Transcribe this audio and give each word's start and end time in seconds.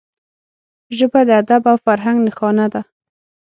ژبه 0.97 1.19
د 1.27 1.29
ادب 1.41 1.63
او 1.71 1.77
فرهنګ 1.85 2.17
نښانه 2.27 2.65
ده 2.73 2.81